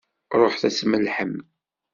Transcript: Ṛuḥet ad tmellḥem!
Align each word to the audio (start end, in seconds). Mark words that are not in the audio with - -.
Ṛuḥet 0.39 0.63
ad 0.67 0.73
tmellḥem! 0.77 1.35